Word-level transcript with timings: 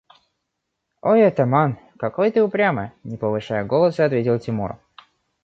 –Ой, 1.09 1.19
атаман, 1.29 1.77
какой 2.03 2.31
ты 2.31 2.41
упрямый,– 2.41 2.89
не 3.03 3.17
повышая 3.17 3.63
голоса, 3.63 4.05
ответил 4.05 4.39
Тимур. 4.39 4.79